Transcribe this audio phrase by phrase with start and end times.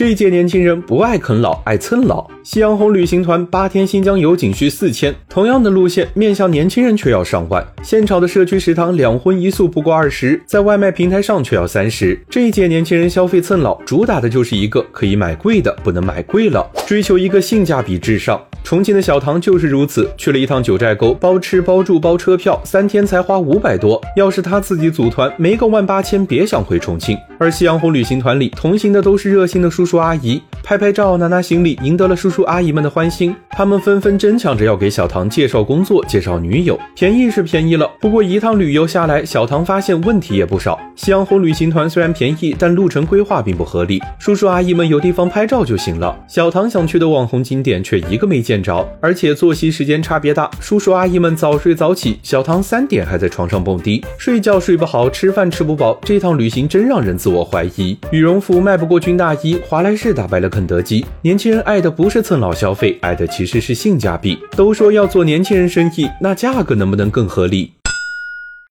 [0.00, 2.26] 这一届年轻人不爱啃老，爱蹭老。
[2.42, 7.62] 夕阳红旅行团八天新疆游仅需四千，同样的路线面向年轻人却要上万。
[7.82, 12.18] 现炒的社区食堂两荤一素不过二十，在外卖平台上却要三十。
[12.30, 18.40] 这一届年轻人消费蹭老，主打的就是一个可以买贵的，不能买贵了，追求一个性价比至上。
[18.70, 24.00] 重庆的小唐就是如此，去了一趟九寨沟，包吃包住包车票，三天才花五百多。
[24.14, 27.18] 要是他自己组团，没个万八千，别想回重庆。
[27.36, 30.40] 而夕阳红旅行团里同行的都是热心的叔叔阿姨，
[30.70, 33.34] 拍拍照、拿拿行李，赢得了叔叔阿姨们的欢心。
[33.50, 36.78] 他们纷纷争抢着要给小唐介绍工作、介绍女友。
[36.94, 40.78] 便宜是便宜了，不过一趟旅游下来，小唐发现问题也不少。
[40.94, 44.00] 夕阳红旅行团虽然便宜，但路程规划并不合理。
[44.20, 48.62] 叔叔阿姨们有地方拍照就行了，小唐想去的网红景点却一个没见。
[48.62, 57.98] 着，而且作息时间差别大，叔叔阿姨们早睡早起，小唐三点还在床上蹦迪，睡觉睡不好，吃饭吃不饱，这趟旅行真让人自我怀疑。
[58.12, 61.02] 羽绒服卖不过军大衣，华莱士打败了肯德基。
[61.22, 64.38] 年轻人爱的不是蹭老消费，爱的其实是性价比。
[64.54, 67.72] 都说要做年轻人生意，那价格能不能更合理？